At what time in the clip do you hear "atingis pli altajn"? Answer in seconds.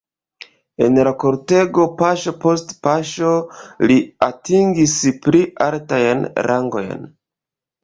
4.31-6.27